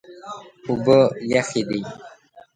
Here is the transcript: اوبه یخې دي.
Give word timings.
اوبه 0.67 0.97
یخې 1.33 1.61
دي. 1.69 1.81